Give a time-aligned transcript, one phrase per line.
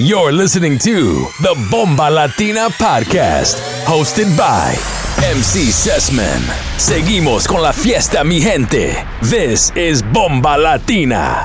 [0.00, 4.76] You're listening to the Bomba Latina Podcast, hosted by
[5.26, 6.40] MC Sessman.
[6.78, 9.04] Seguimos con la fiesta, mi gente.
[9.22, 11.42] This is Bomba Latina.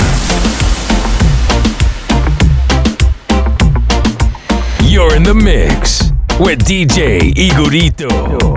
[4.83, 8.53] You're in the mix with DJ Igorito.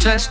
[0.00, 0.29] touch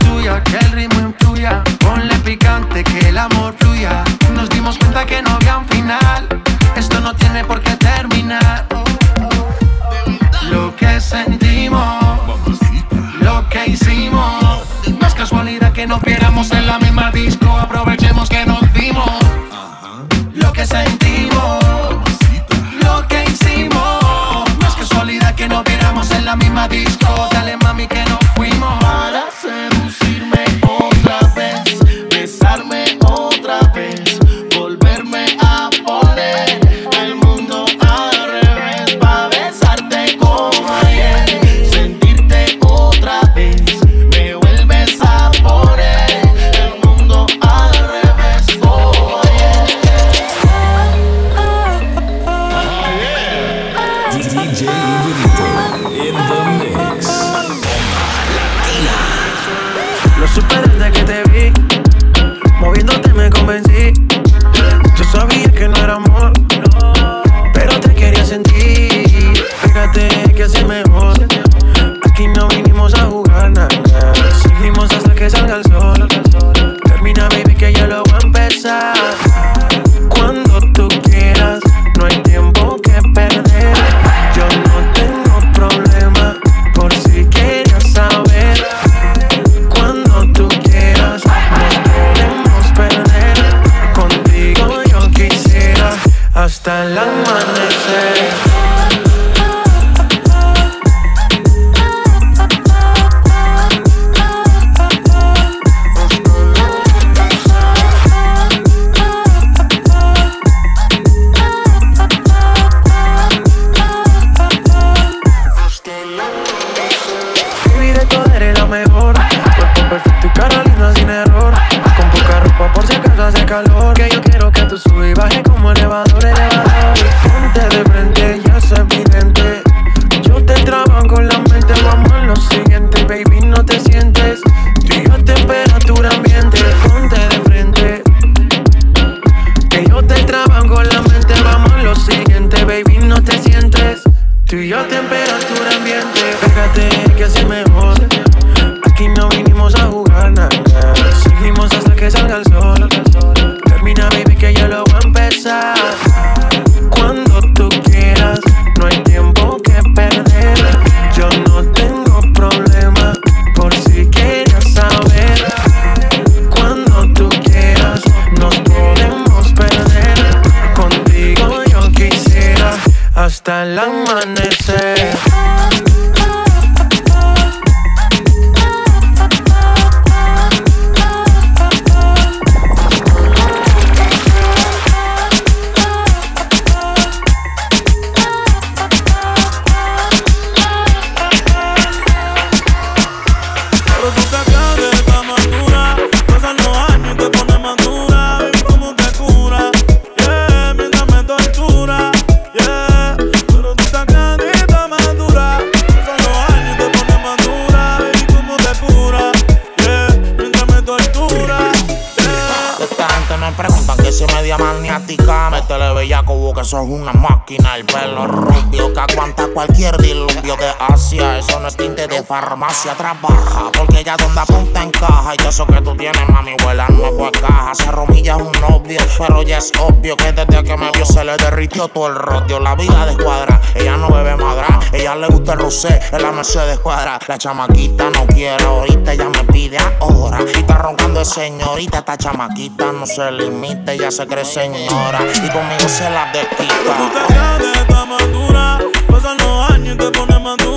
[222.30, 223.72] farmacia trabaja.
[223.76, 225.34] Porque ella donde apunta en caja.
[225.36, 227.74] Y eso que tú tienes, mami, huela no fue caja.
[227.74, 231.36] Se romilla un novio, pero ya es obvio que desde que me vio se le
[231.36, 232.60] derritió todo el rodio.
[232.60, 234.78] La vida de escuadra, ella no bebe madra.
[234.92, 237.18] Ella le gusta el rosé, en la Mercedes cuadra.
[237.26, 240.38] La chamaquita no quiere ahorita, ella me pide ahora.
[240.54, 245.18] Y está roncando de señorita, esta chamaquita no se limita, ella se cree señora.
[245.34, 246.74] Y conmigo se la desquita.
[246.96, 248.78] Tú te crees que está más dura,
[249.10, 250.69] pasan los años y te pones más dura.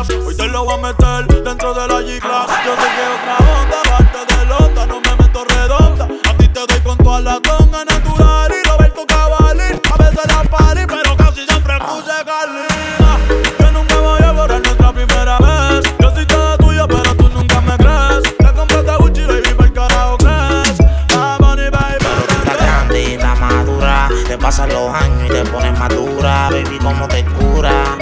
[0.00, 2.48] Hoy te lo voy a meter dentro de la G-Class.
[2.64, 6.08] Yo sé que otra onda, parte de lota, no me meto redonda.
[6.26, 9.78] A ti te doy con toda la tonga natural y Roberto Cavalín.
[9.92, 13.18] A veces la parí, pero casi siempre puse Carlina.
[13.58, 15.94] Yo nunca voy a borrar nuestra primera vez.
[16.00, 18.36] Yo soy toda tuya, pero tú nunca me crees.
[18.38, 20.78] Te compraste Gucci y vive el carajo crees.
[21.14, 21.96] La money, baby.
[21.98, 24.08] Pero tú estás grande madura.
[24.26, 26.48] Te pasan los años y te pones madura.
[26.48, 27.98] Baby, ¿cómo te cura?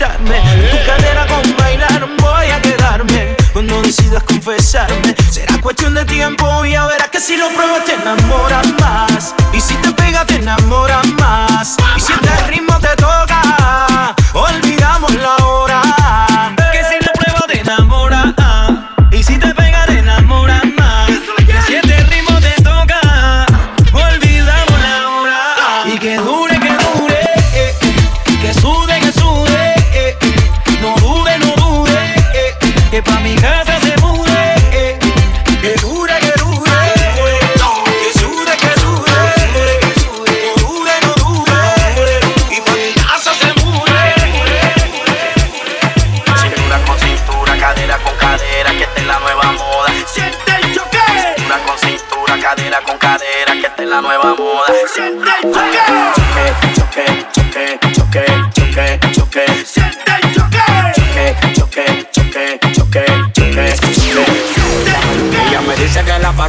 [0.00, 3.36] En tu cadera con bailar voy a quedarme.
[3.52, 7.94] Cuando decidas confesarme, será cuestión de tiempo y ya verás que si lo pruebas te
[7.94, 9.34] enamoras más.
[9.52, 11.76] Y si te pegas te enamoras más.
[11.96, 12.67] Y si te arrimas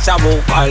[0.10, 0.70] a buscar.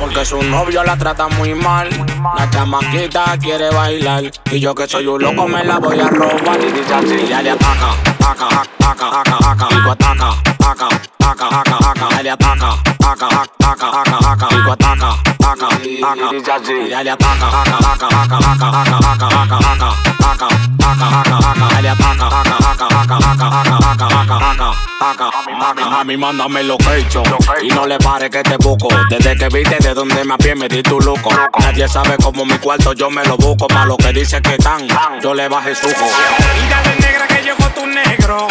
[0.00, 1.88] Porque su novio la trata muy mal.
[2.36, 4.24] La chamaquita quiere bailar.
[4.50, 6.60] Y yo que soy un loco me la voy a robar.
[6.60, 9.68] Y ya le ataca, ataca, ataca, ataca, ataca.
[9.68, 12.10] Digo ataca, ataca, ataca, ataca, ataca.
[12.10, 14.48] Ya le ataca, ataca, ataca, ataca, ataca.
[14.48, 16.72] Digo ataca, ataca, ataca.
[16.72, 19.88] Y ya le ataca, ataca, ataca, ataca, ataca, ataca, ataca, ataca.
[20.22, 20.46] Ataca,
[20.78, 21.66] ataca, ataca, ataca.
[21.72, 25.31] Ya le ataca, ataca, ataca, ataca, ataca, ataca, ataca, ataca.
[25.64, 27.22] A mí mándame location.
[27.62, 28.88] Y no le pare que te busco.
[29.08, 31.30] Desde que viste de donde me apié, me di tu luco.
[31.60, 33.68] Nadie sabe cómo mi cuarto yo me lo busco.
[33.68, 34.88] Pa' lo que dice que están,
[35.22, 35.88] yo le bajé suco.
[35.94, 38.48] Y dale negra que llegó tu negro.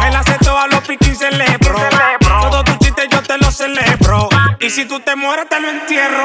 [0.00, 1.78] Me la aceptó a los piquín celebro.
[2.20, 4.28] Todo tu chiste yo te lo celebro.
[4.58, 6.24] Y si tú te mueres, te lo entierro.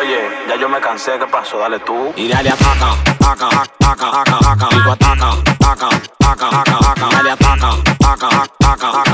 [0.00, 1.58] Oye, ya yo me cansé, ¿qué pasó?
[1.58, 2.14] Dale tú.
[2.16, 4.68] Y dale ataca, ataca, ataca, ataca, ataca.
[4.70, 5.88] Digo ataca, ataca,
[6.20, 7.08] ataca, ataca.
[7.10, 9.13] Dale ataca, ataca, ataca, ataca.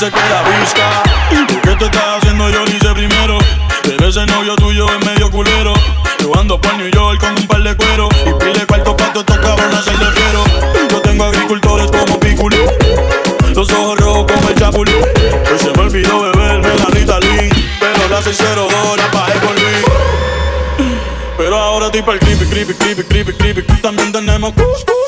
[0.00, 1.02] dice que la busca.
[1.62, 2.48] ¿Qué te estás haciendo?
[2.48, 3.38] Yo lo hice primero.
[3.82, 5.74] Pero ese novio tuyo es medio culero.
[6.20, 8.08] Yo ando por New York con un par de cuero.
[8.24, 10.44] Y pide cuarto pato, estos cabrones se quiero.
[10.90, 12.56] Yo tengo agricultores como Piccolo.
[13.54, 14.94] Los ojos rojos como el Chapulín.
[14.94, 17.50] Hoy se me olvidó beberme la Ritalin.
[17.80, 19.84] Pero la 602 la bajé con Luis.
[21.36, 23.62] Pero ahora tipo el creepy, creepy, creepy, creepy, creepy.
[23.82, 24.99] También tenemos cuscus.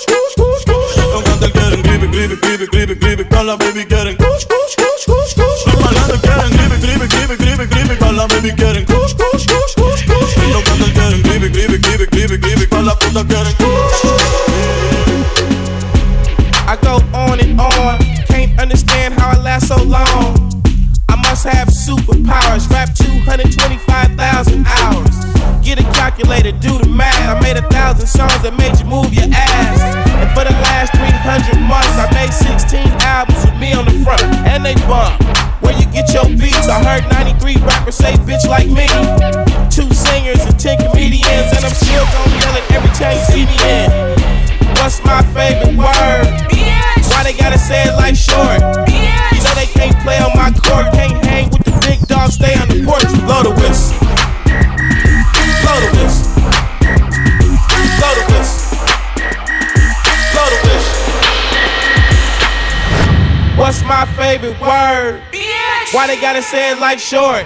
[65.92, 67.44] Why they gotta say life short?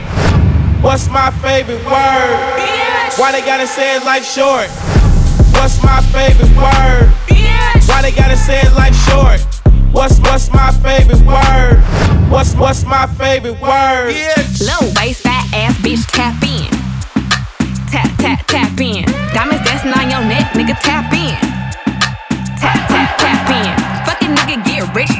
[0.80, 2.38] What's my favorite word?
[2.54, 3.18] Bitch.
[3.18, 4.70] Why they gotta say life short?
[5.50, 7.10] What's my favorite word?
[7.26, 7.88] Bitch.
[7.88, 9.40] Why they gotta say life short?
[9.90, 11.82] What's what's my favorite word?
[12.30, 14.14] What's what's my favorite word?
[14.14, 14.62] Bitch.
[14.62, 16.70] Low waist fat ass bitch tap in.
[17.90, 19.06] Tap tap tap in.
[19.34, 21.34] Diamonds dancing on your neck, nigga tap in.
[22.62, 24.06] Tap tap tap in.
[24.06, 25.10] Fucking nigga get rich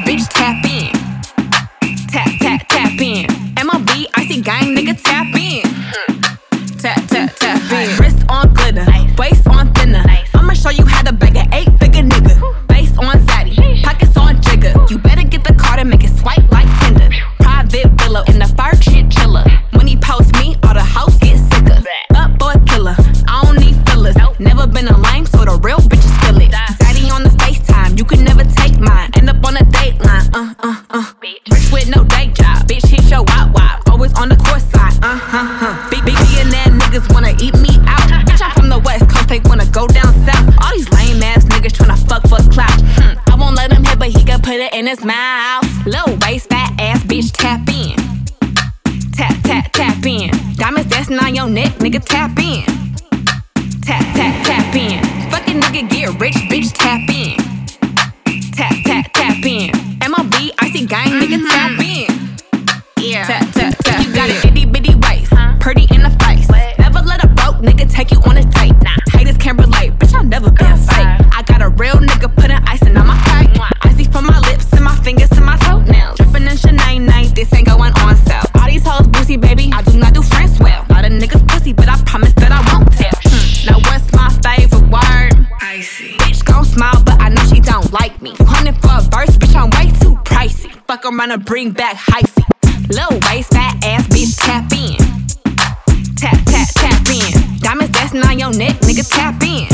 [98.07, 99.67] Passing on your neck, nigga, tap in.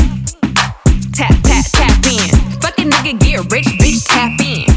[1.12, 2.60] Tap, tap, tap in.
[2.60, 4.73] Fucking nigga, get rich, bitch, tap in.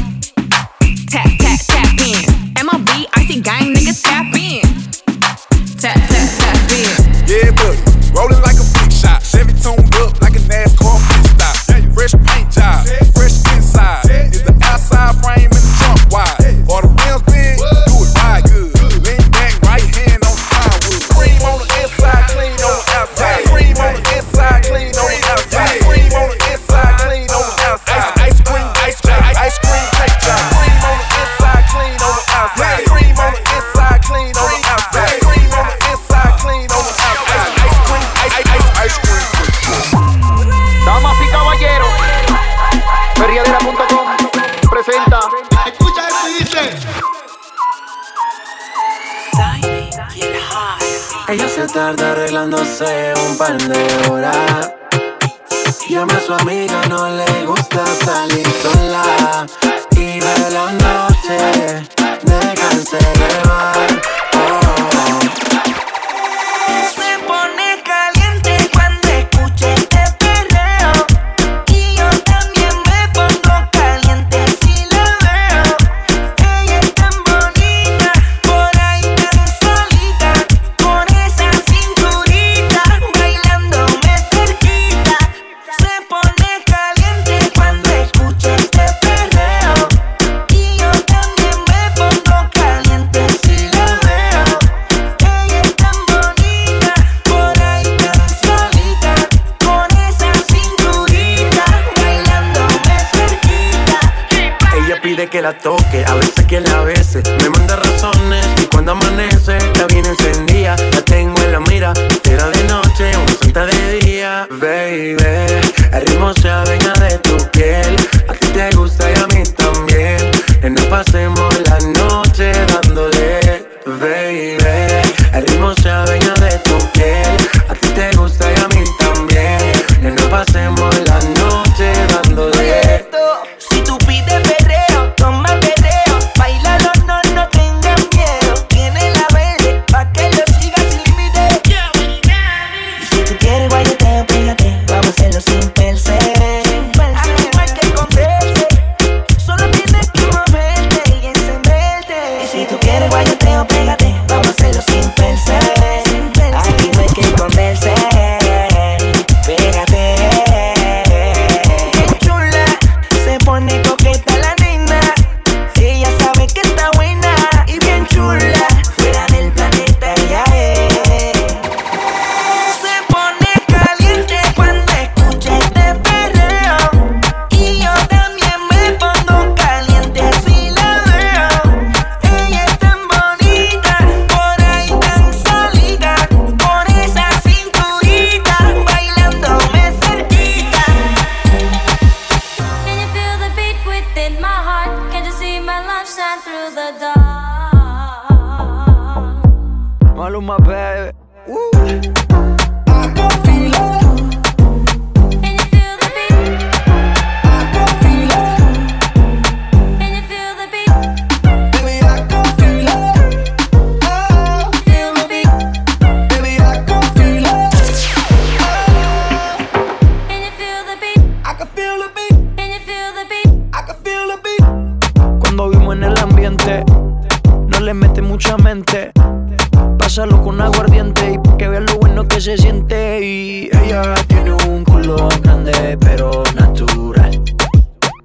[230.08, 233.20] pásalo con aguardiente y porque veas lo bueno que se siente.
[233.22, 237.38] Y ella tiene un culo grande, pero natural.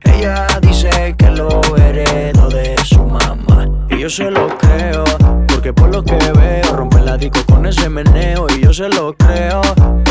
[0.06, 3.68] Ella dice que lo heredó de su mamá.
[3.90, 5.04] Y yo se lo creo,
[5.46, 8.48] porque por lo que veo, rompe la disco con ese meneo.
[8.56, 9.62] Y yo se lo creo,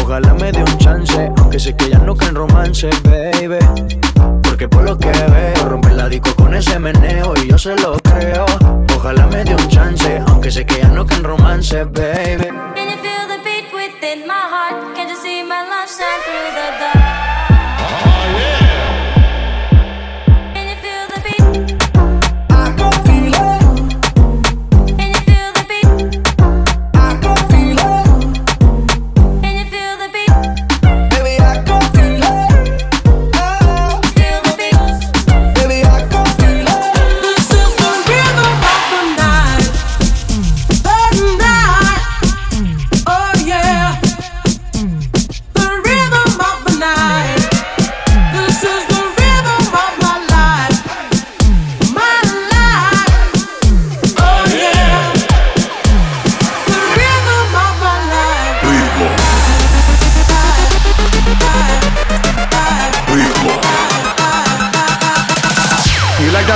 [0.05, 3.57] ojalá me dé un chance, aunque sé que ya no creen romance, baby.
[4.63, 7.97] Porque por lo que veo, romper la disco con ese meneo y yo se lo
[7.99, 8.47] creo.
[8.95, 12.47] Ojalá me dé un chance, aunque sé que ya no can romance, baby.
[12.77, 14.95] Can you feel the beat within my heart?
[14.95, 16.92] Can you see my love shine through the dark?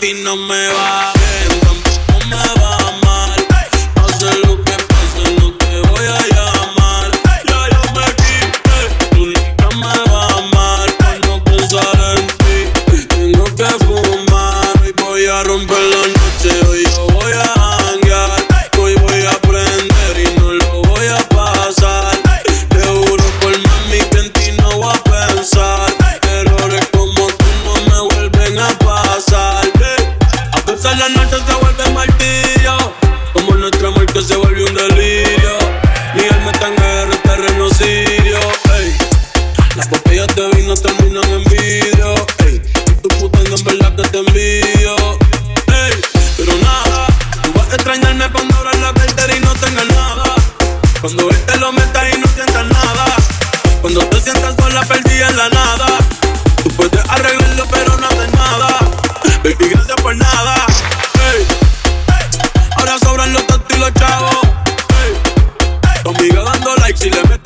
[0.00, 0.65] Ti no me
[66.86, 67.45] like she le met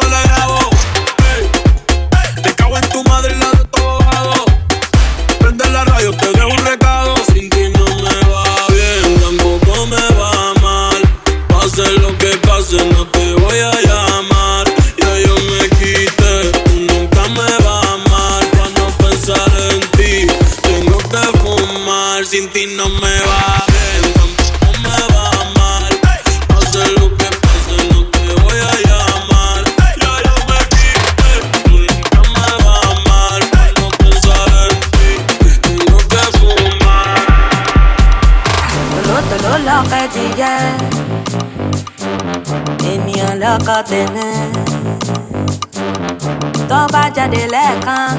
[47.30, 48.10] jáde lẹ́ẹ̀kan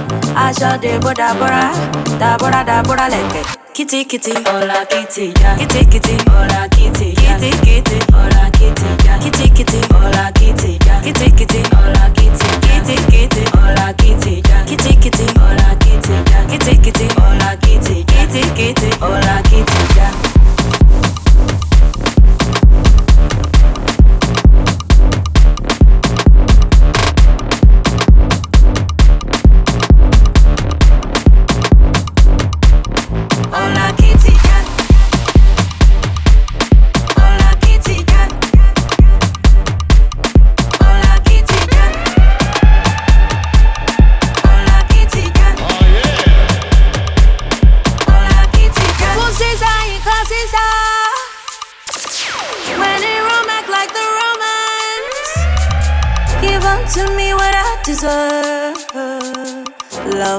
[0.45, 1.63] aṣọ dèbò dàbọ̀rà
[2.21, 3.43] dàbọ̀rà dàbọ̀rà lẹ̀kẹ̀.
[3.75, 10.71] kìtìkìtì ọ̀la kìtì já kìtìkìtì ọ̀la kìtì já kìtìkìtì ọ̀la kìtì já kìtìkìtì ọ̀la kìtì
[10.85, 17.95] já kìtìkìtì ọ̀la kìtì kìtìkìtì ọ̀la kìtì já kìtìkìtì ọ̀la kìtì já kìtìkìtì ọ̀la kìtì
[18.11, 20.30] kìtìkìtì ọ̀la kìtì já.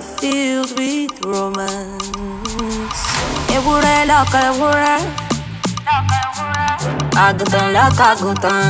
[0.02, 3.02] Love filled with romance.
[3.56, 4.98] Ewúrẹ́ lọ́kọ̀ ewúrẹ́.
[7.24, 8.64] Àgùntàn lọ́kọ̀ àgùntàn.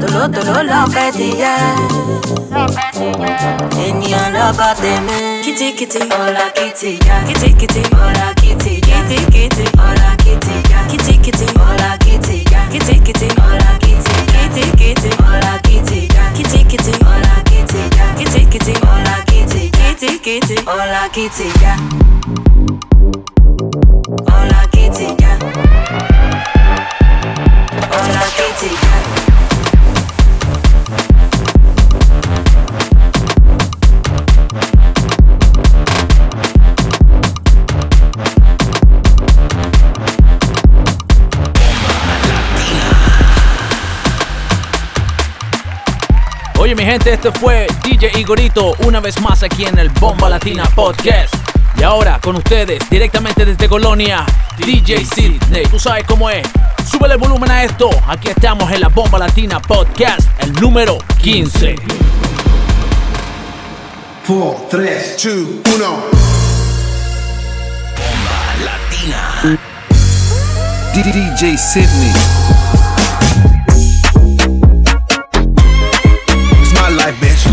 [0.00, 1.54] Tòlótòló lọ́kọ̀ ẹdìyẹ.
[3.86, 5.18] Ènìyàn lọ́kọ̀ tèmi.
[5.44, 7.16] Kìtìkìtì ọ̀la kìtì ya.
[7.28, 8.98] Kìtìkìtì ọ̀la kìtì ya.
[9.08, 10.78] Kìtìkìtì ọ̀la kìtì ya.
[10.90, 11.88] Kìtìkìtì ọ̀la
[12.52, 12.60] ya.
[12.72, 13.23] Kìtìkìtì
[20.24, 20.56] kitty.
[20.64, 22.13] Hola kitty, yeah.
[46.64, 50.64] Oye mi gente, este fue DJ Igorito una vez más aquí en el Bomba Latina
[50.74, 51.34] Podcast.
[51.78, 54.24] Y ahora con ustedes, directamente desde Colonia,
[54.56, 55.66] DJ Sidney.
[55.70, 56.48] Tú sabes cómo es.
[56.90, 57.90] Súbele el volumen a esto.
[58.06, 61.76] Aquí estamos en la Bomba Latina Podcast, el número 15.
[64.26, 65.34] 4, 3, 2,
[65.74, 65.86] 1.
[68.00, 69.58] Bomba Latina.
[70.94, 72.83] DJ Sidney.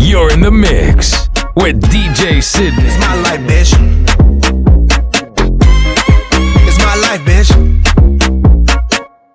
[0.02, 2.82] You're in the mix with DJ Sydney.
[2.84, 3.72] It's my life, bitch.
[6.66, 7.50] It's my life, bitch.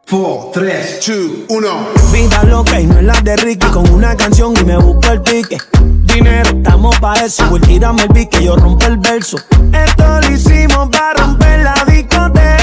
[0.09, 2.11] 4, 3, 2, 1.
[2.11, 3.67] Vida loca y no es la de Ricky.
[3.67, 5.57] Con una canción y me busco el pique.
[5.81, 7.49] Dinero, estamos pa' eso.
[7.49, 9.37] Voy, tírame el beat que yo rompo el verso.
[9.71, 12.56] Esto lo hicimos para romper la discoteca.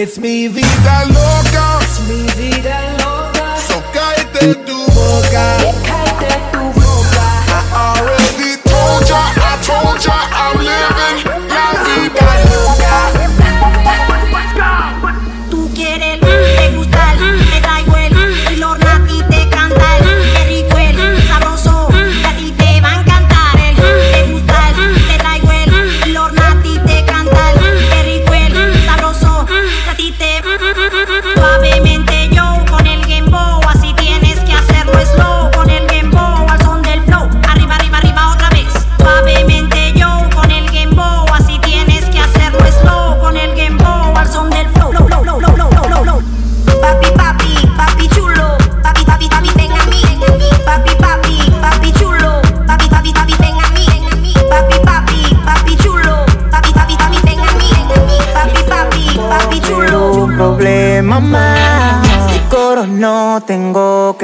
[0.00, 1.80] It's mi vida loca.
[1.82, 3.56] Es mi vida loca.
[3.66, 4.77] So cállate tú.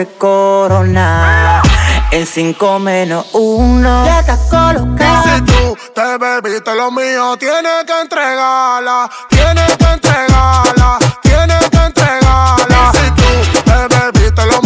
[0.05, 1.63] que corona.
[2.11, 5.25] En 5 menos 1 ya estás colocada.
[5.25, 9.11] Y si tú te bebiste lo mío, tienes que entregarla.
[9.29, 10.99] Tienes que entregarla.
[11.23, 12.93] Tienes que entregarla.
[12.93, 14.64] Y si tú te bebiste lo mío.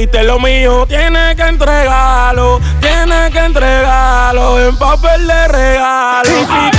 [0.00, 6.30] queriste lo mío, tienes que entregarlo, tienes que entregarlo en papel de regalo.
[6.48, 6.69] Ah,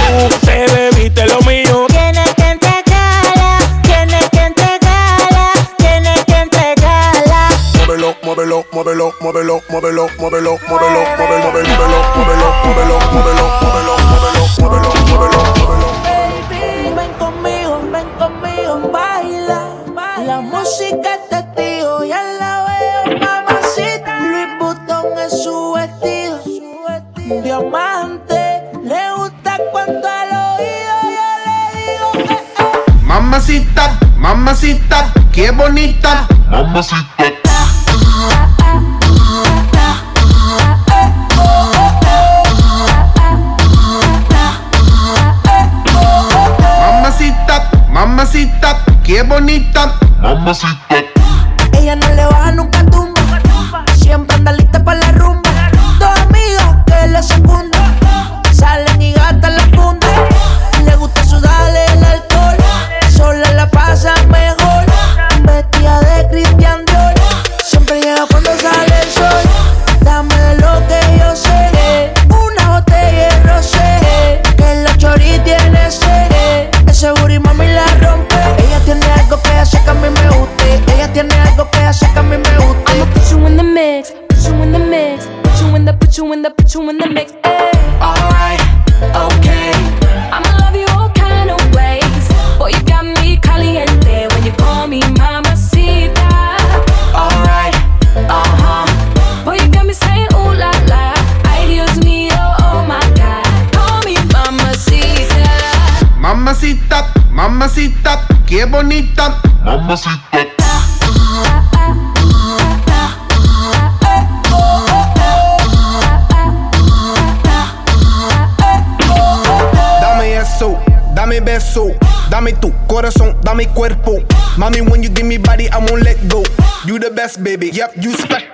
[121.52, 121.92] beso.
[122.30, 124.20] Dame tu corazón, dame cuerpo.
[124.58, 126.44] Mommy, when you give me body, I won't let go.
[126.86, 127.70] You the best, baby.
[127.72, 128.48] Yep, you special.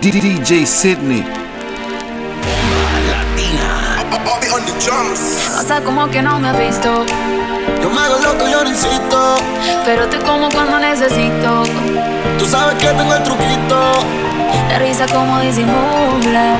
[0.00, 1.24] DJ Sydney.
[5.58, 7.04] O sea, como que no me has visto.
[7.82, 9.36] Yo me hago loco, yo no insisto.
[9.84, 11.64] Pero te como cuando necesito.
[12.38, 13.92] Tú sabes que tengo el truquito.
[14.70, 16.56] La risa como disimula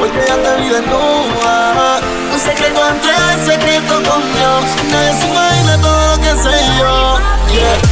[0.00, 2.00] voy creando vida nueva.
[2.32, 4.64] Un secreto entre el secreto con Dios.
[4.90, 7.18] Nadie se imagina todo lo que sé yo.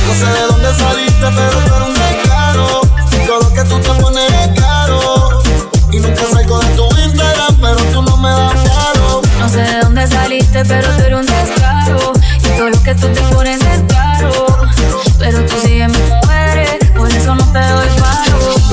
[0.07, 2.81] No sé de dónde saliste, pero tú eres un regalo.
[3.27, 5.43] Todo lo que tú te pones es caro.
[5.93, 9.23] Y nunca salgo de tu Instagram, pero tú no me das caro.
[9.39, 12.13] No sé de dónde saliste, pero tú eres un descaro.
[12.43, 14.47] Y todo lo que tú te pones es caro.
[15.19, 17.98] Pero tú sigues me mueres, por eso no te doy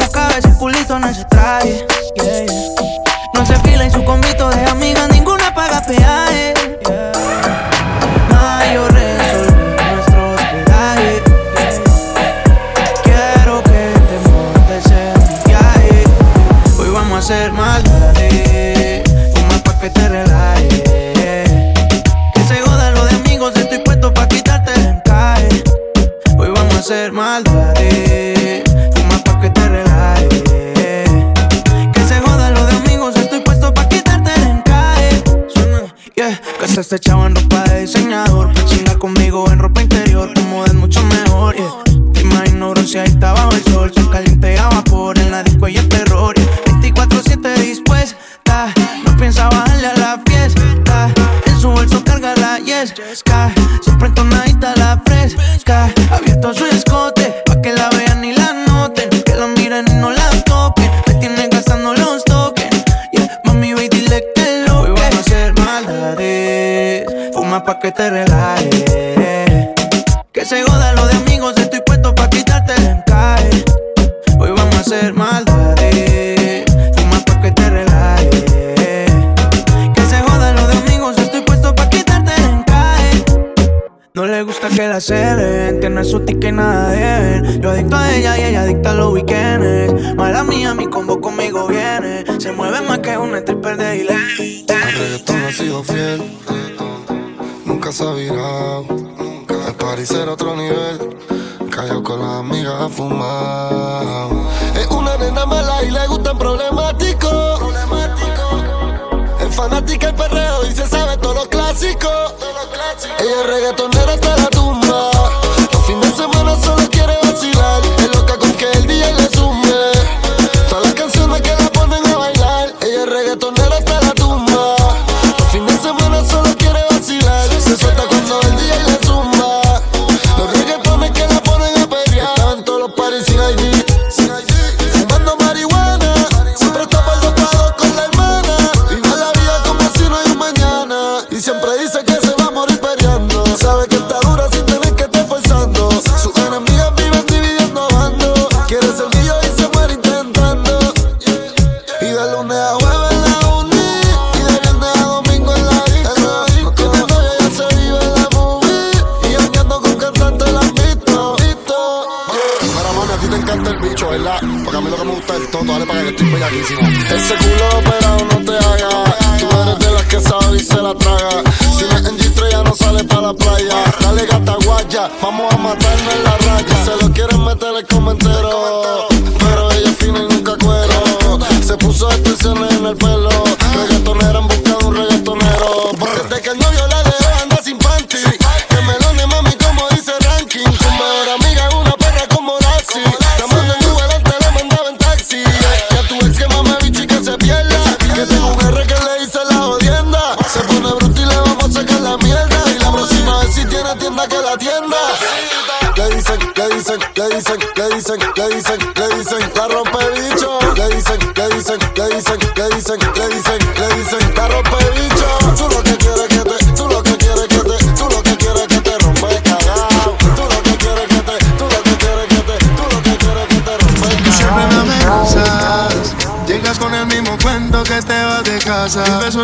[0.00, 1.86] cómo cabe ese culito en ese traje.
[3.34, 6.54] No se fila en su convito de amiga, ninguna paga peaje.
[6.86, 7.12] Yeah.
[8.30, 11.22] Mayo resolví nuestro hospedaje.
[13.02, 16.04] Quiero que te montes en mi viaje.
[16.78, 18.19] Hoy vamos a hacer maldad.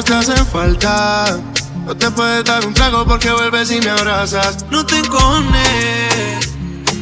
[0.07, 1.37] te hace falta.
[1.85, 4.65] No te puedes dar un trago porque vuelves y me abrazas.
[4.71, 6.49] No te encones.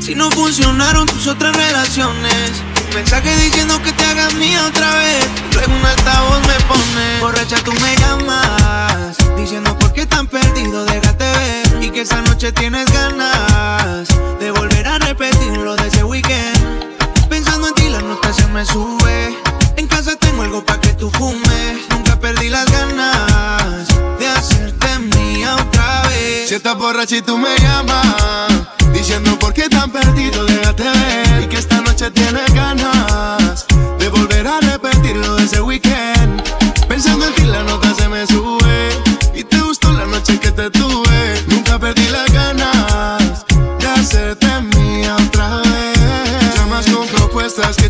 [0.00, 2.52] Si no funcionaron tus otras relaciones.
[2.94, 5.26] Mensaje diciendo que te hagas mía otra vez.
[5.52, 7.20] Luego un altavoz me pone.
[7.20, 9.16] Borracha, tú me llamas.
[9.36, 11.84] Diciendo por qué tan perdido, déjate ver.
[11.84, 14.08] Y que esa noche tienes ganas
[14.40, 16.96] de volver a repetir lo de ese weekend.
[17.28, 19.03] Pensando en ti, la nota se me sube
[26.54, 28.46] Si estás borracha y tú me llamas,
[28.92, 31.42] diciendo por qué tan perdido, déjate ver.
[31.42, 33.66] Y que esta noche tienes ganas
[33.98, 35.83] de volver a repetir lo de ese weekend.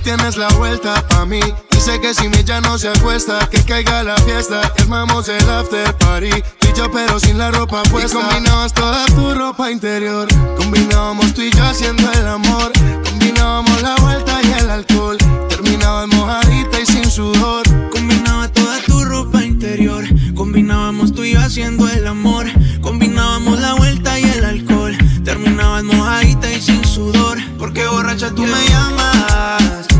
[0.04, 1.40] tienes la vuelta pa' mí.
[1.40, 4.60] Y sé que si mi ya no se acuesta, que caiga la fiesta.
[4.78, 6.28] Y armamos el after party.
[6.28, 8.20] Y yo, pero sin la ropa puesta.
[8.20, 10.28] Combinabas toda tu ropa interior.
[10.56, 12.70] Combinábamos tú y yo haciendo el amor.
[13.08, 15.16] Combinábamos la vuelta y el alcohol.
[15.48, 17.64] Terminabas mojadita y sin sudor.
[17.90, 20.04] Combinaba toda tu ropa interior.
[20.34, 22.46] Combinábamos tú y yo haciendo el amor.
[22.82, 24.96] Combinábamos la vuelta y el alcohol.
[25.24, 27.38] Terminabas mojadita y sin sudor.
[27.58, 29.93] Porque borracha tú me llamas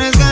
[0.00, 0.29] tienes ganas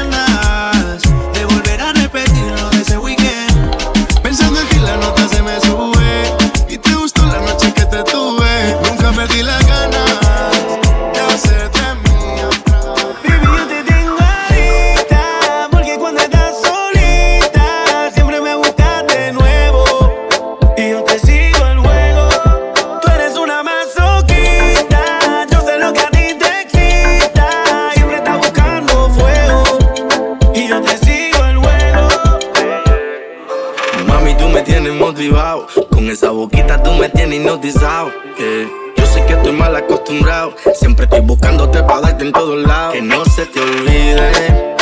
[37.49, 40.55] Yo sé que estoy mal acostumbrado.
[40.75, 42.93] Siempre estoy buscándote para darte en todos lados.
[42.93, 44.77] Que no se te olvide,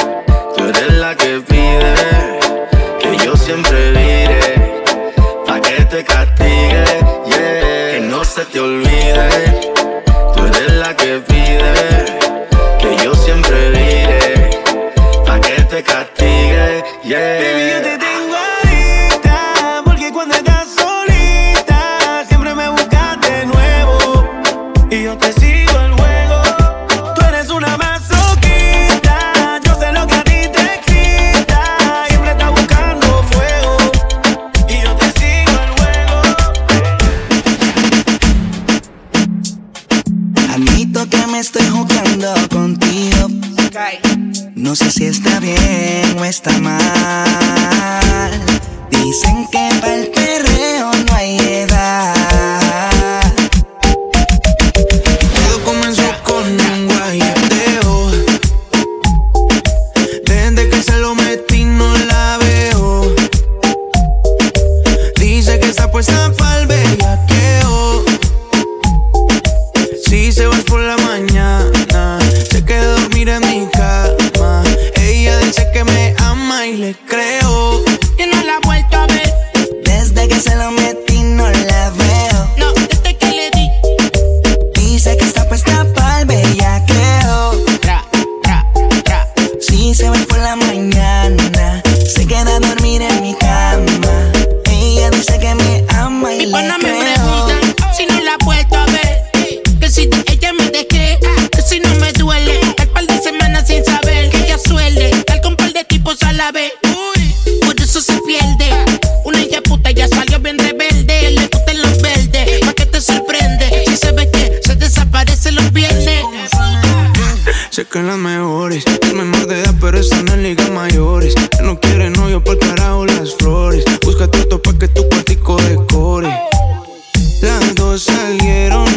[0.56, 2.35] tú eres la que pide.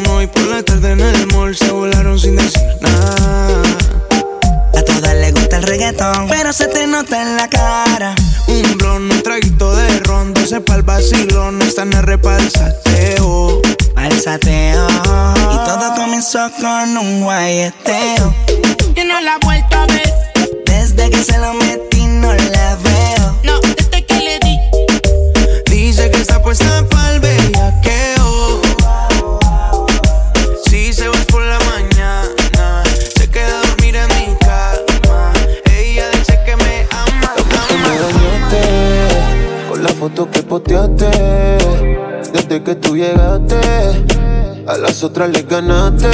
[0.03, 3.61] no y por la tarde en el mall se volaron sin decir nada.
[4.77, 8.15] A todas les gusta el reggaetón, pero se te nota en la cara.
[8.47, 13.61] Un blon, un traguito de ron, doce pa'l vacilón, están a repalsateo.
[13.93, 14.87] Palsateo.
[14.87, 18.33] Y todo comenzó con un guayeteo.
[18.95, 20.13] Y no la he vuelto a ver.
[20.65, 23.39] Desde que se lo metí no la veo.
[23.43, 24.57] No, desde que le di.
[25.69, 27.19] Dice que está puesta pa'l
[27.81, 27.98] que
[40.09, 41.09] foto que posteaste.
[42.33, 43.59] Desde que tú llegaste,
[44.67, 46.09] a las otras les ganaste.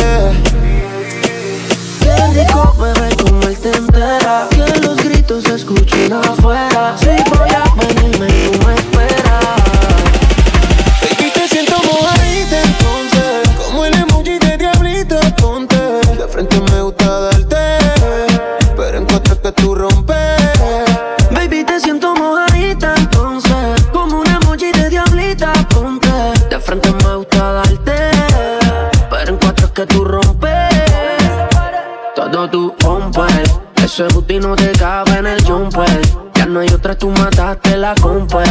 [33.96, 36.02] Ese booty no te cabe en el jumper.
[36.34, 38.44] Ya no hay otra, tú mataste la compa.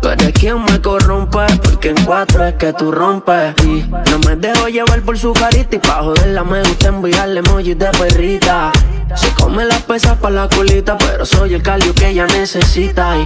[0.00, 3.54] Tú eres quien me corrompe, porque en cuatro es que tú rompes.
[3.62, 7.78] Y no me dejo llevar por su carita y pa' joderla me gusta enviarle emojis
[7.78, 8.72] de perrita.
[9.14, 13.16] Se come las pesas pa' la colita, pero soy el calio que ella necesita.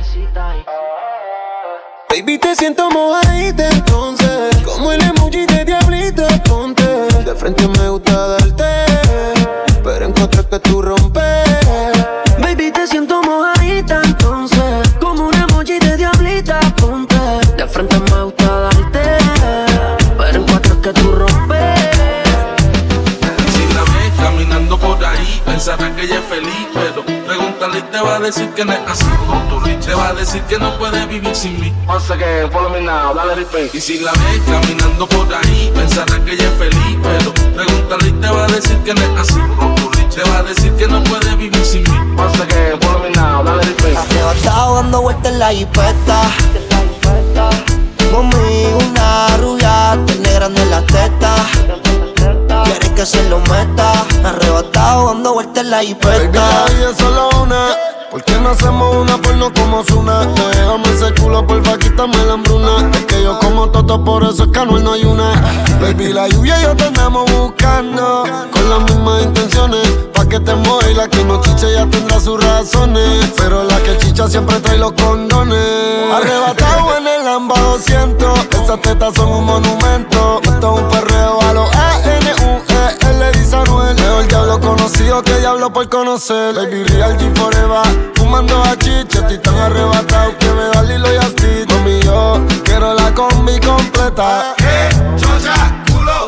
[2.11, 6.85] Baby, te siento mojadita entonces Como el emoji de diablito, ponte
[7.25, 8.94] De frente me gusta darte
[10.25, 11.45] Encuentro que tú rompes
[12.41, 14.89] Baby, te siento mojadita entonces.
[14.99, 17.15] Como un emoji de diablita, ponte.
[17.59, 19.19] De frente me gusta darte.
[20.17, 21.81] Pero en cuatro es que tú rompes.
[23.53, 28.01] Si la ves caminando por ahí, pensará que ella es feliz, pero pregúntale y te
[28.01, 29.05] va a decir que no es así.
[29.27, 31.71] Con tu rich te va a decir que no puede vivir sin mí.
[31.87, 33.75] Once again, follow me now, dale repeat.
[33.75, 38.13] Y si la ves caminando por ahí, pensará que ella es feliz, pero pregúntale y
[38.13, 39.84] te va a decir que no es así.
[40.15, 42.15] Te va a decir que no puede vivir sin mí.
[42.17, 43.63] Once again, follow me now, dale.
[43.97, 46.21] Arrebatado dando vueltas en la jipeta.
[48.13, 51.35] Conmigo una rubia, tiene grande en la teta.
[52.65, 53.93] Quiere que se lo meta.
[54.25, 56.19] Arrebatado dando vueltas en la Baby, jipeta.
[56.33, 57.67] la vida es solo una.
[58.15, 60.25] ¿Por qué no hacemos una porno como Zuna?
[60.25, 62.89] Déjame ese culo, porfa, quítame la hambruna.
[62.93, 65.33] Es que yo como toto, por eso es que no hay una.
[65.81, 68.23] Baby, la lluvia y yo te andamos buscando.
[68.53, 69.89] Con las mismas intenciones.
[70.13, 73.33] Pa' que te mueva y la que no chiche ya tendrá sus razones.
[73.37, 75.59] Pero la que chicha siempre trae los condones.
[76.15, 78.39] Arrebatado en el Lamba 200.
[78.63, 80.41] Esas tetas son un monumento.
[80.45, 82.64] Esto es un perreo a los A-N-U-E.
[83.65, 83.97] Él le dice a Anuel.
[83.97, 86.55] Mejor diablo conocido que diablo por conocer.
[86.55, 88.13] Baby, real G forever.
[88.15, 91.65] Fumando a chicha, estoy tan arrebatado que me da Lilo y Asti.
[91.69, 94.55] Mami, yo quiero la combi completa.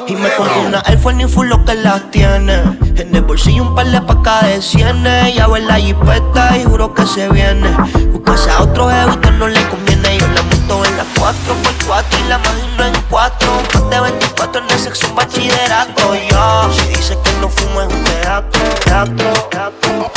[0.09, 2.63] Y me compré una Air Force ni full lo que las tiene.
[2.97, 5.35] En el bolsillo un par de pacas de cienes.
[5.35, 7.69] Ya en la jipeta y juro que se viene.
[8.13, 10.19] Buscase a otro jevito no le conviene.
[10.19, 13.49] Yo la monto en la 4x4 y la imagino en 4.
[13.73, 16.15] Más de 24 en el sexo un bachillerato.
[16.15, 20.13] Yo, si dice que no fumo en un teatro, teatro, teatro.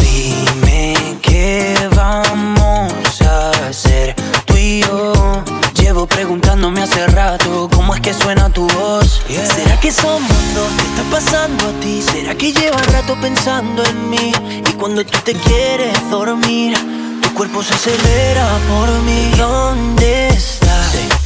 [0.00, 4.16] Dime qué vamos a hacer
[4.46, 5.44] tú y yo.
[5.74, 9.22] Llevo preguntándome hace rato cómo es que suena tu voz.
[9.28, 10.72] ¿Será que somos dos?
[10.76, 12.02] ¿Qué está pasando a ti?
[12.02, 14.32] ¿Será que llevas rato pensando en mí?
[14.68, 16.76] Y cuando tú te quieres dormir,
[17.22, 19.30] tu cuerpo se acelera por mí.
[19.36, 21.19] ¿Dónde estás?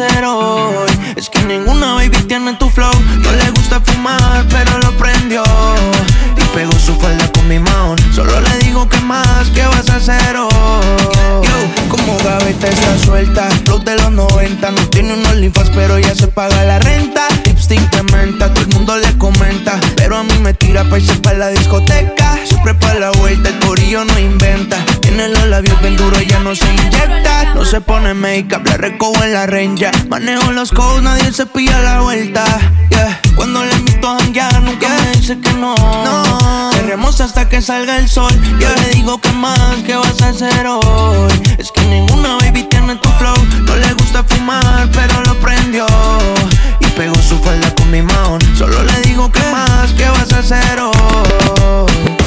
[0.00, 0.39] sincero
[28.20, 29.90] make-up, la en la renja.
[30.08, 32.44] Manejo los codes, nadie se pilla la vuelta.
[32.90, 33.20] Yeah.
[33.34, 35.74] Cuando le invito a janguear, nunca me dice que no.
[35.74, 38.32] No, Cerremos hasta que salga el sol.
[38.52, 38.74] Yo yeah.
[38.76, 41.32] le digo que más, que vas a hacer hoy.
[41.58, 43.36] Es que ninguna baby tiene tu flow.
[43.66, 45.86] No le gusta fumar, pero lo prendió.
[46.80, 48.38] Y pegó su falda con mi mano.
[48.56, 52.19] Solo le digo que más, que vas a hacer hoy.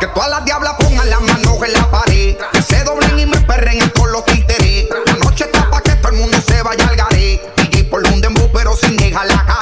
[0.00, 2.36] Que todas las diablas pongan las manos en la pared.
[2.52, 4.86] Que se doblen y me perren a todos los títeres.
[5.04, 7.40] La noche está para que todo el mundo se vaya al garé.
[7.72, 9.57] Y por un dembow pero sin dejar la cara.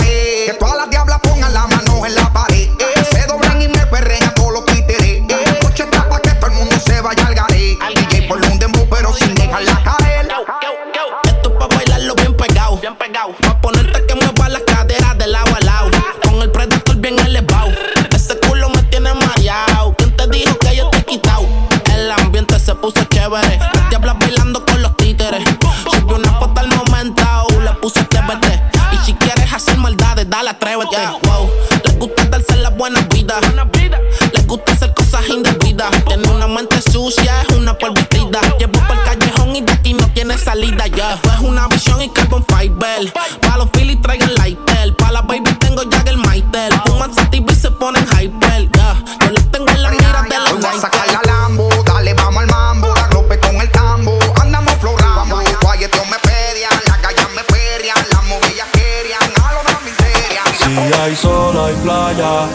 [40.46, 41.18] salida ya.
[41.18, 41.40] Yeah.
[41.40, 43.12] Una visión y carbon fiber.
[43.40, 44.94] Pa' los Philly traigan lighter.
[44.94, 46.72] Pa' la baby tengo ya el Maitel.
[46.86, 48.70] Fuman sativa y se ponen hyper.
[48.70, 48.94] Yeah.
[49.22, 52.14] Yo les tengo en la mira de la Hoy voy a sacar la Lambo, dale,
[52.14, 52.94] vamos al mambo.
[52.94, 55.44] La rompe con el tambo, andamos floramos.
[55.62, 57.98] Guayetos me pedian, las gallas me ferian.
[58.12, 60.42] Las movillas querían, a lo más miseria.
[60.58, 62.46] Si hay sol, hay playa.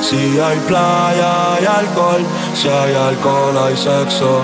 [0.00, 2.24] Si hay playa, hay alcohol.
[2.54, 4.42] Si hay alcohol, hay sexo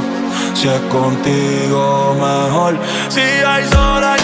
[0.61, 2.79] noche contigo mejor.
[3.09, 4.20] Si hay sol, hay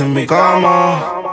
[0.00, 1.25] en mi cama.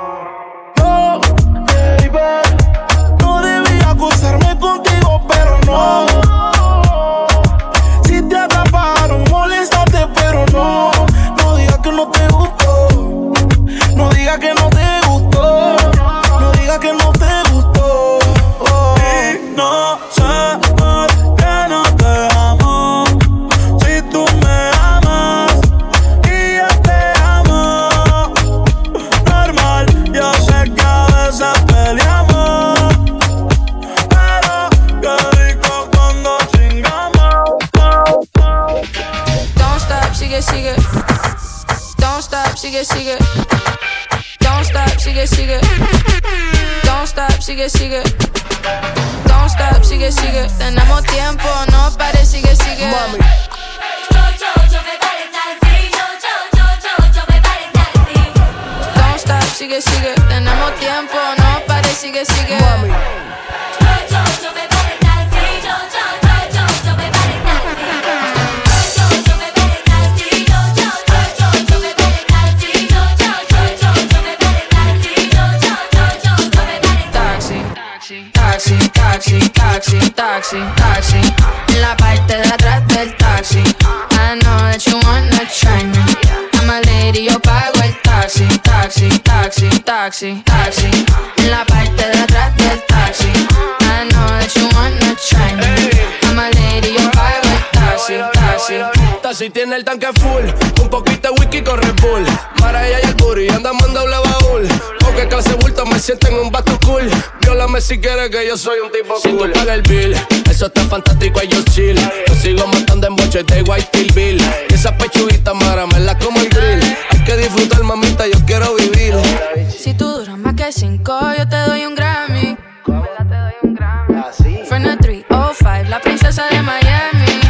[121.38, 122.58] yo te doy un Grammy.
[122.84, 123.04] ¿Cómo?
[123.18, 124.66] Te doy un Grammy.
[124.66, 127.42] Fernet 305, la princesa de Miami.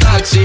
[0.00, 0.44] Taxi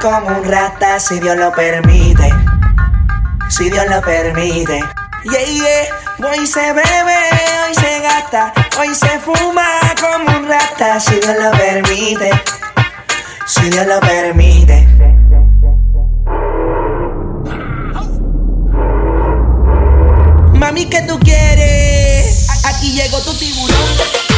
[0.00, 2.32] como un rata si Dios lo permite.
[3.48, 4.82] Si Dios lo permite.
[5.24, 6.30] Yeah, yeah.
[6.30, 7.18] Hoy se bebe,
[7.66, 9.66] hoy se gasta, hoy se fuma
[10.00, 12.30] como un rata si Dios lo permite.
[13.46, 14.86] Si Dios lo permite.
[20.54, 22.48] Mami, ¿qué tú quieres?
[22.64, 24.29] Aquí llegó tu tiburón.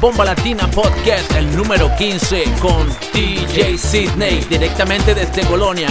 [0.00, 5.88] Bomba Latina Podcast, el número 15, con DJ Sidney, directamente desde Colonia.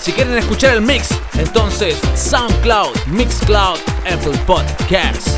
[0.00, 3.78] Si quieren escuchar el mix, entonces SoundCloud, Mixcloud,
[4.10, 5.36] Apple Podcasts.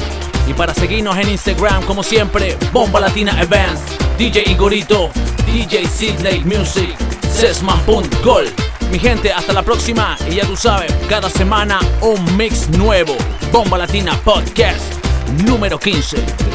[0.49, 3.83] Y para seguirnos en Instagram, como siempre, Bomba Latina Events,
[4.17, 5.11] DJ Igorito,
[5.45, 6.97] DJ Sidney Music,
[7.31, 8.47] Sesman.gol.
[8.91, 10.17] Mi gente, hasta la próxima.
[10.27, 13.15] Y ya tú sabes, cada semana un mix nuevo.
[13.53, 15.01] Bomba Latina Podcast
[15.45, 16.50] número 15.